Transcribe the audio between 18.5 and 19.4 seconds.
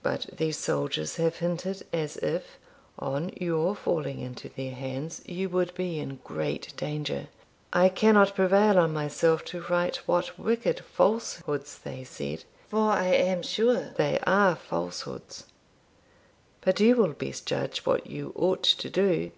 to do.